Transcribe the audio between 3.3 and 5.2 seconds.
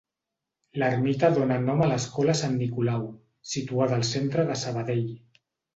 situada al centre de Sabadell.